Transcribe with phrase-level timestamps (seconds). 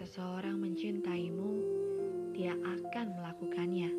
[0.00, 1.60] seseorang mencintaimu,
[2.32, 3.92] dia akan melakukannya.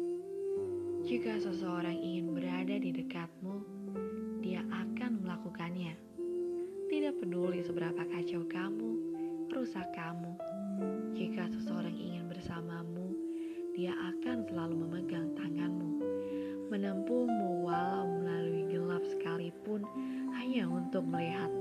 [1.06, 3.62] Jika seseorang ingin berada di dekatmu,
[4.42, 5.94] dia akan melakukannya.
[6.90, 8.92] Tidak peduli seberapa kacau kamu,
[9.54, 10.34] rusak kamu.
[11.14, 13.14] Jika seseorang ingin bersamamu,
[13.78, 16.02] dia akan selalu memegang tanganmu,
[16.74, 19.86] menempuhmu walau melalui gelap sekalipun
[20.34, 21.61] hanya untuk melihatmu.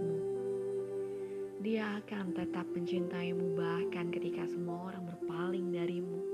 [1.60, 6.24] Dia akan tetap mencintaimu bahkan ketika semua orang berpaling darimu.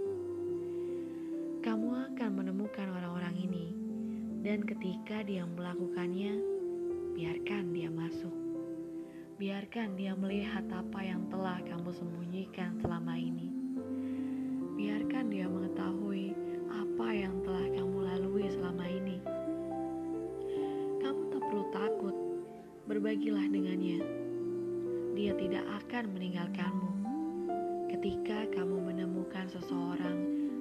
[1.67, 3.75] Kamu akan menemukan orang-orang ini
[4.47, 6.39] dan ketika dia melakukannya,
[7.19, 8.31] biarkan dia masuk.
[9.35, 13.51] Biarkan dia melihat apa yang telah kamu sembunyikan selama ini.
[14.79, 16.39] Biarkan dia mengetahui
[16.71, 19.19] apa yang telah kamu lalui selama ini.
[21.03, 22.15] Kamu tak perlu takut,
[22.87, 24.26] berbagilah dengannya
[25.17, 26.93] dia tidak akan meninggalkanmu.
[27.89, 30.19] Ketika kamu menemukan seseorang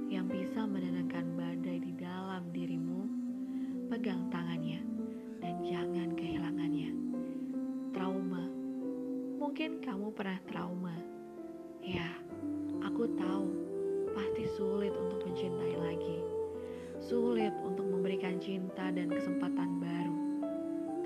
[0.07, 3.03] yang bisa menenangkan badai di dalam dirimu,
[3.91, 4.79] pegang tangannya
[5.43, 6.87] dan jangan kehilangannya.
[7.91, 8.47] Trauma,
[9.43, 10.95] mungkin kamu pernah trauma.
[11.83, 12.15] Ya,
[12.79, 13.51] aku tahu
[14.15, 16.23] pasti sulit untuk mencintai lagi,
[17.03, 20.17] sulit untuk memberikan cinta dan kesempatan baru.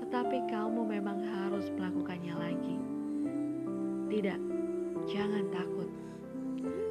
[0.06, 2.69] Tetapi kamu memang harus melakukannya lagi
[4.10, 4.42] tidak,
[5.06, 5.86] jangan takut.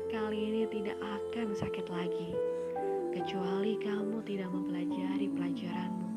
[0.07, 2.31] Kali ini tidak akan sakit lagi,
[3.11, 6.09] kecuali kamu tidak mempelajari pelajaranmu.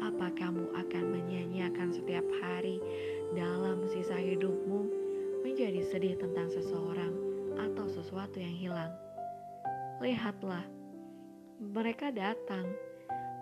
[0.00, 2.80] Apa kamu akan menyanyiakan setiap hari
[3.36, 4.88] dalam sisa hidupmu
[5.44, 7.12] menjadi sedih tentang seseorang
[7.60, 8.92] atau sesuatu yang hilang?
[10.00, 10.64] Lihatlah,
[11.60, 12.64] mereka datang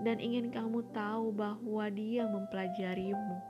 [0.02, 3.49] dan ingin kamu tahu bahwa dia mempelajarimu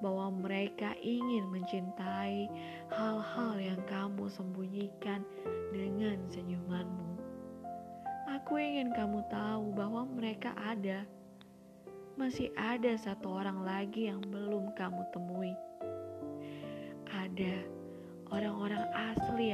[0.00, 2.48] bahwa mereka ingin mencintai
[2.92, 5.24] hal-hal yang kamu sembunyikan
[5.72, 7.16] dengan senyumanmu.
[8.26, 11.06] Aku ingin kamu tahu bahwa mereka ada.
[12.16, 15.52] Masih ada satu orang lagi yang belum kamu temui.
[17.12, 17.64] Ada
[18.32, 19.52] orang-orang asli